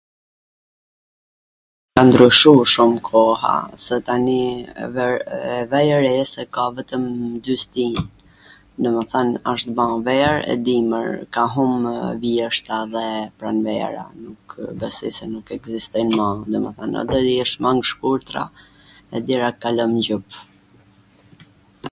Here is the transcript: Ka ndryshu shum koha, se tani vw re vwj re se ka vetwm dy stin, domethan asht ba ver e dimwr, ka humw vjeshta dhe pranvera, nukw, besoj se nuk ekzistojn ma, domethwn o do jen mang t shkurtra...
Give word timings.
Ka 1.95 2.01
ndryshu 2.07 2.53
shum 2.73 2.91
koha, 3.07 3.55
se 3.83 3.95
tani 4.07 4.37
vw 4.95 4.99
re 5.09 5.57
vwj 5.73 5.91
re 6.05 6.15
se 6.33 6.43
ka 6.57 6.63
vetwm 6.77 7.05
dy 7.47 7.55
stin, 7.63 7.95
domethan 8.85 9.29
asht 9.51 9.67
ba 9.79 9.85
ver 10.09 10.33
e 10.55 10.55
dimwr, 10.69 11.07
ka 11.37 11.43
humw 11.57 11.89
vjeshta 12.23 12.77
dhe 12.95 13.05
pranvera, 13.41 14.03
nukw, 14.25 14.57
besoj 14.85 15.13
se 15.19 15.25
nuk 15.35 15.47
ekzistojn 15.57 16.09
ma, 16.21 16.27
domethwn 16.55 16.99
o 17.03 17.05
do 17.13 17.17
jen 17.29 17.51
mang 17.67 17.81
t 17.85 17.93
shkurtra... 17.93 18.49